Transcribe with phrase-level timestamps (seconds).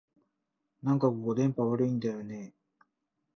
[0.81, 2.81] なんかここ、電波悪いんだよねえ